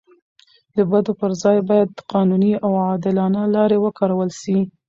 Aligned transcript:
د 0.75 0.77
بدو 0.89 1.11
پر 1.19 1.31
ځای 1.43 1.57
باید 1.69 1.89
قانوني 2.13 2.53
او 2.65 2.71
عادلانه 2.85 3.41
لارې 3.55 3.77
وکارول 3.85 4.29
سي. 4.41 4.57